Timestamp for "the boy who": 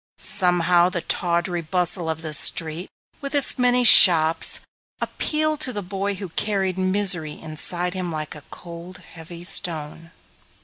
5.71-6.29